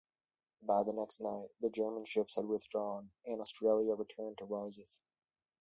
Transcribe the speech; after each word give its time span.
By 0.63 0.81
the 0.81 0.93
next 0.93 1.19
night, 1.21 1.49
the 1.59 1.69
German 1.69 2.05
ships 2.05 2.35
had 2.35 2.45
withdrawn, 2.45 3.11
and 3.27 3.39
"Australia" 3.39 3.93
returned 3.93 4.39
to 4.39 4.45
Rosyth. 4.45 4.97